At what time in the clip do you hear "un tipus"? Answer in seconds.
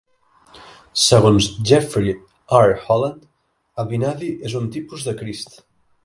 4.61-5.05